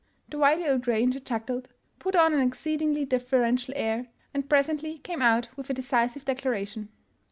[0.29, 1.67] The wily old ranger chuckled,
[1.99, 6.89] put on an exceedingly deferential air, and presently came out with a decisive declaration.